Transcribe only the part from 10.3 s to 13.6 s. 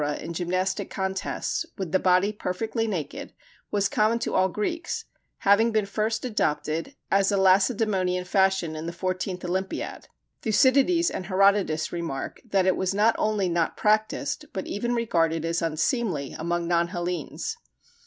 Thucydides and Herodotus remark that it was not only